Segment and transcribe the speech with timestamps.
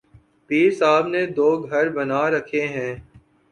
[0.49, 2.93] پیر صاحب نے دوگھر بنا رکھے ہیں۔